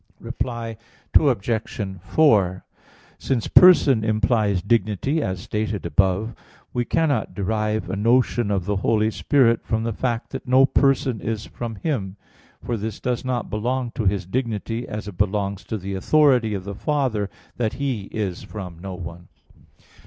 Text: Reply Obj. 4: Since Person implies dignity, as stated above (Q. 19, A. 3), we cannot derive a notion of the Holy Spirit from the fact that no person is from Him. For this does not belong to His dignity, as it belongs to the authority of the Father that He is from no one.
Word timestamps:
Reply 0.19 0.77
Obj. 1.13 1.59
4: 2.05 2.65
Since 3.19 3.47
Person 3.49 4.03
implies 4.03 4.63
dignity, 4.63 5.21
as 5.21 5.41
stated 5.41 5.85
above 5.85 6.29
(Q. 6.33 6.33
19, 6.33 6.33
A. 6.33 6.65
3), 6.65 6.67
we 6.73 6.85
cannot 6.85 7.35
derive 7.35 7.87
a 7.87 7.95
notion 7.95 8.49
of 8.49 8.65
the 8.65 8.77
Holy 8.77 9.11
Spirit 9.11 9.63
from 9.63 9.83
the 9.83 9.93
fact 9.93 10.31
that 10.31 10.47
no 10.47 10.65
person 10.65 11.21
is 11.21 11.45
from 11.45 11.75
Him. 11.75 12.15
For 12.63 12.77
this 12.77 12.99
does 12.99 13.23
not 13.23 13.51
belong 13.51 13.91
to 13.91 14.05
His 14.05 14.25
dignity, 14.25 14.87
as 14.87 15.07
it 15.07 15.19
belongs 15.19 15.63
to 15.65 15.77
the 15.77 15.93
authority 15.93 16.55
of 16.55 16.63
the 16.63 16.73
Father 16.73 17.29
that 17.57 17.73
He 17.73 18.05
is 18.11 18.41
from 18.41 18.79
no 18.79 18.95
one. 18.95 19.27